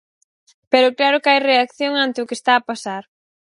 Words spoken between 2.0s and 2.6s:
ante o que está